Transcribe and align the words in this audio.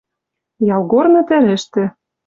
Ялгорны 0.75 1.21
тӹрӹштӹ 1.27 1.83